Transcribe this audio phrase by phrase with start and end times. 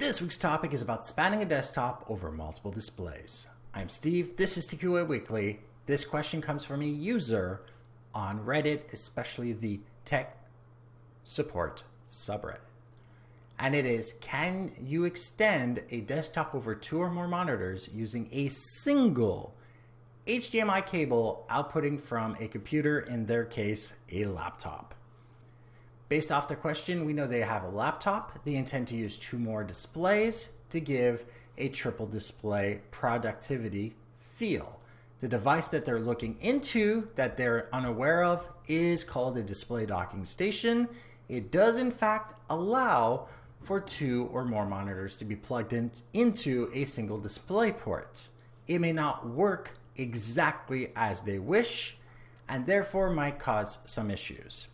[0.00, 3.48] This week's topic is about spanning a desktop over multiple displays.
[3.74, 5.60] I'm Steve, this is TQA Weekly.
[5.84, 7.60] This question comes from a user
[8.14, 10.38] on Reddit, especially the tech
[11.22, 12.60] support subreddit.
[13.58, 18.48] And it is Can you extend a desktop over two or more monitors using a
[18.48, 19.54] single
[20.26, 24.94] HDMI cable outputting from a computer, in their case, a laptop?
[26.10, 28.44] Based off the question, we know they have a laptop.
[28.44, 31.24] They intend to use two more displays to give
[31.56, 34.80] a triple display productivity feel.
[35.20, 40.24] The device that they're looking into that they're unaware of is called a display docking
[40.24, 40.88] station.
[41.28, 43.28] It does, in fact, allow
[43.62, 48.30] for two or more monitors to be plugged in, into a single display port.
[48.66, 51.98] It may not work exactly as they wish
[52.48, 54.66] and therefore might cause some issues.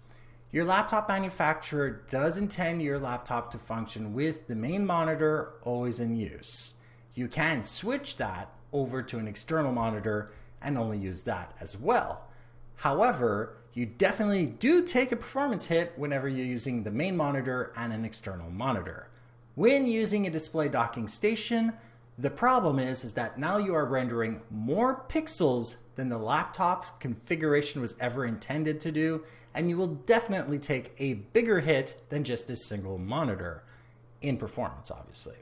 [0.52, 6.16] Your laptop manufacturer does intend your laptop to function with the main monitor always in
[6.16, 6.74] use.
[7.14, 10.30] You can switch that over to an external monitor
[10.62, 12.26] and only use that as well.
[12.76, 17.92] However, you definitely do take a performance hit whenever you're using the main monitor and
[17.92, 19.08] an external monitor.
[19.54, 21.72] When using a display docking station,
[22.18, 27.80] the problem is, is that now you are rendering more pixels than the laptop's configuration
[27.80, 29.24] was ever intended to do,
[29.56, 33.64] and you will definitely take a bigger hit than just a single monitor
[34.20, 35.36] in performance, obviously.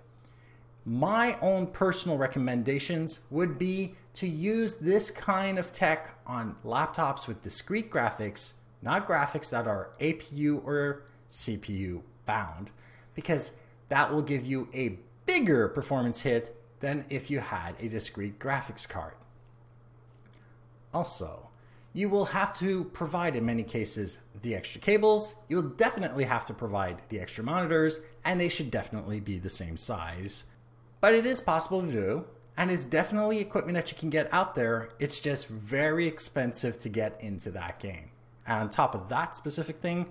[0.87, 7.43] My own personal recommendations would be to use this kind of tech on laptops with
[7.43, 12.71] discrete graphics, not graphics that are APU or CPU bound,
[13.17, 13.53] because
[13.89, 18.89] that will give you a bigger performance hit than if you had a discrete graphics
[18.89, 19.15] card.
[20.93, 21.49] Also,
[21.97, 25.37] you will have to provide, in many cases, the extra cables.
[25.48, 29.48] You will definitely have to provide the extra monitors, and they should definitely be the
[29.48, 30.47] same size.
[31.00, 32.25] But it is possible to do,
[32.56, 34.88] and it's definitely equipment that you can get out there.
[34.99, 38.11] It's just very expensive to get into that game.
[38.44, 40.09] And on top of that specific thing,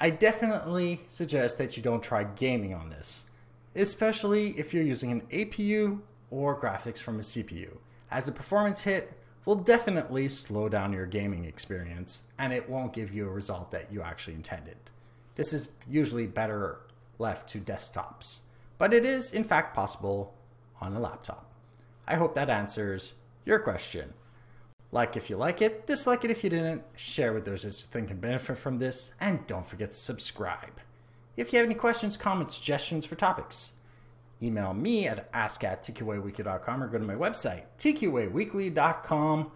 [0.00, 3.28] I definitely suggest that you don't try gaming on this,
[3.76, 6.00] especially if you're using an APU
[6.30, 7.76] or graphics from a CPU,
[8.10, 9.12] as the performance hit
[9.44, 13.92] will definitely slow down your gaming experience and it won't give you a result that
[13.92, 14.76] you actually intended.
[15.34, 16.80] This is usually better
[17.18, 18.40] left to desktops,
[18.78, 20.34] but it is in fact possible
[20.80, 21.50] on a laptop.
[22.06, 23.14] I hope that answers
[23.44, 24.14] your question.
[24.90, 28.08] Like if you like it, dislike it if you didn't, share with those who think
[28.08, 30.80] can benefit from this, and don't forget to subscribe.
[31.34, 33.72] If you have any questions, comments, suggestions for topics,
[34.42, 39.52] email me at ask at tqaweekly.com or go to my website, tqaweekly.com,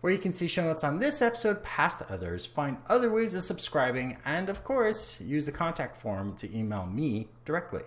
[0.00, 3.42] where you can see show notes on this episode, past others, find other ways of
[3.42, 7.82] subscribing, and of course, use the contact form to email me directly.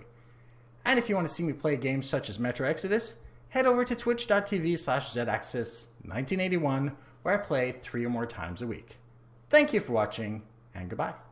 [0.85, 3.15] And if you want to see me play games such as Metro Exodus,
[3.49, 8.97] head over to twitch.tv slash zaxis1981, where I play three or more times a week.
[9.49, 11.28] Thank you for watching, and goodbye.